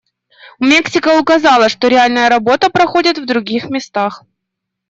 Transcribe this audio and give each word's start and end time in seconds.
Мексика 0.59 1.15
указала, 1.19 1.69
что 1.69 1.87
реальная 1.87 2.27
работа 2.27 2.71
проходит 2.71 3.19
в 3.19 3.27
других 3.27 3.69
местах. 3.69 4.23